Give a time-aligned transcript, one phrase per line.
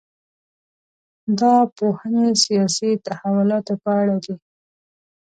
[1.39, 4.35] دا پوهنې سیاسي تحولاتو په اړه دي.